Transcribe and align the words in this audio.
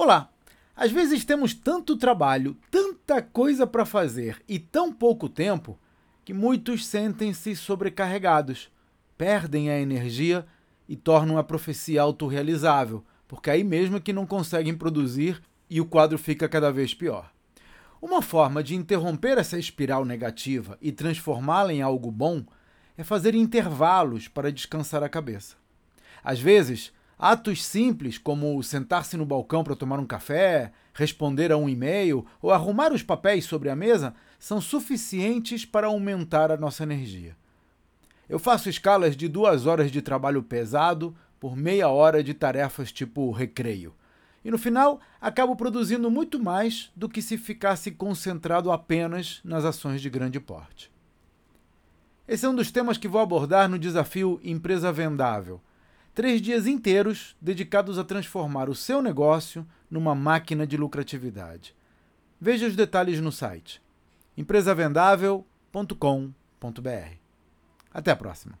Olá! 0.00 0.30
Às 0.76 0.92
vezes 0.92 1.24
temos 1.24 1.52
tanto 1.52 1.96
trabalho, 1.96 2.56
tanta 2.70 3.20
coisa 3.20 3.66
para 3.66 3.84
fazer 3.84 4.40
e 4.46 4.56
tão 4.56 4.92
pouco 4.92 5.28
tempo 5.28 5.76
que 6.24 6.32
muitos 6.32 6.86
sentem-se 6.86 7.56
sobrecarregados, 7.56 8.70
perdem 9.16 9.70
a 9.70 9.80
energia 9.80 10.46
e 10.88 10.94
tornam 10.94 11.36
a 11.36 11.42
profecia 11.42 12.00
autorrealizável, 12.00 13.04
porque 13.26 13.50
aí 13.50 13.64
mesmo 13.64 13.96
é 13.96 14.00
que 14.00 14.12
não 14.12 14.24
conseguem 14.24 14.72
produzir 14.72 15.42
e 15.68 15.80
o 15.80 15.84
quadro 15.84 16.16
fica 16.16 16.48
cada 16.48 16.70
vez 16.70 16.94
pior. 16.94 17.32
Uma 18.00 18.22
forma 18.22 18.62
de 18.62 18.76
interromper 18.76 19.36
essa 19.36 19.58
espiral 19.58 20.04
negativa 20.04 20.78
e 20.80 20.92
transformá-la 20.92 21.72
em 21.72 21.82
algo 21.82 22.12
bom 22.12 22.44
é 22.96 23.02
fazer 23.02 23.34
intervalos 23.34 24.28
para 24.28 24.52
descansar 24.52 25.02
a 25.02 25.08
cabeça. 25.08 25.56
Às 26.22 26.38
vezes, 26.38 26.92
Atos 27.18 27.64
simples, 27.64 28.16
como 28.16 28.62
sentar-se 28.62 29.16
no 29.16 29.26
balcão 29.26 29.64
para 29.64 29.74
tomar 29.74 29.98
um 29.98 30.06
café, 30.06 30.70
responder 30.94 31.50
a 31.50 31.56
um 31.56 31.68
e-mail 31.68 32.24
ou 32.40 32.52
arrumar 32.52 32.92
os 32.92 33.02
papéis 33.02 33.44
sobre 33.44 33.68
a 33.68 33.74
mesa, 33.74 34.14
são 34.38 34.60
suficientes 34.60 35.64
para 35.64 35.88
aumentar 35.88 36.52
a 36.52 36.56
nossa 36.56 36.84
energia. 36.84 37.36
Eu 38.28 38.38
faço 38.38 38.68
escalas 38.68 39.16
de 39.16 39.26
duas 39.26 39.66
horas 39.66 39.90
de 39.90 40.00
trabalho 40.00 40.44
pesado 40.44 41.16
por 41.40 41.56
meia 41.56 41.88
hora 41.88 42.22
de 42.22 42.34
tarefas 42.34 42.92
tipo 42.92 43.32
recreio. 43.32 43.92
E 44.44 44.50
no 44.50 44.58
final, 44.58 45.00
acabo 45.20 45.56
produzindo 45.56 46.08
muito 46.08 46.38
mais 46.38 46.92
do 46.94 47.08
que 47.08 47.20
se 47.20 47.36
ficasse 47.36 47.90
concentrado 47.90 48.70
apenas 48.70 49.40
nas 49.42 49.64
ações 49.64 50.00
de 50.00 50.08
grande 50.08 50.38
porte. 50.38 50.92
Esse 52.28 52.46
é 52.46 52.48
um 52.48 52.54
dos 52.54 52.70
temas 52.70 52.96
que 52.96 53.08
vou 53.08 53.20
abordar 53.20 53.68
no 53.68 53.78
desafio 53.78 54.40
Empresa 54.44 54.92
Vendável 54.92 55.60
Três 56.18 56.42
dias 56.42 56.66
inteiros 56.66 57.36
dedicados 57.40 57.96
a 57.96 58.02
transformar 58.02 58.68
o 58.68 58.74
seu 58.74 59.00
negócio 59.00 59.64
numa 59.88 60.16
máquina 60.16 60.66
de 60.66 60.76
lucratividade. 60.76 61.76
Veja 62.40 62.66
os 62.66 62.74
detalhes 62.74 63.20
no 63.20 63.30
site 63.30 63.80
empresavendável.com.br. 64.36 67.16
Até 67.94 68.10
a 68.10 68.16
próxima! 68.16 68.58